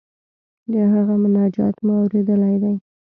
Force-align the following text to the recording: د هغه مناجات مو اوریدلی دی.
د 0.71 0.73
هغه 0.93 1.13
مناجات 1.23 1.75
مو 1.85 1.93
اوریدلی 2.01 2.55
دی. 2.63 2.75